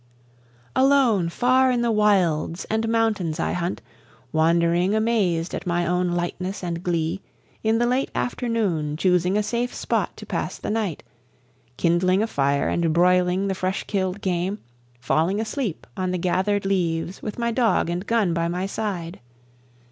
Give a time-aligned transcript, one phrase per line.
[0.75, 3.83] _"Alone far in the wilds and mountains I hunt,
[4.31, 7.21] Wandering amazed at my own lightness and glee,
[7.63, 11.03] In the late afternoon choosing a safe spot to pass the night,
[11.77, 14.57] Kindling a fire and broiling the fresh kill'd game,
[14.99, 19.19] Falling asleep on the gathered leaves with my dog and gun by my side.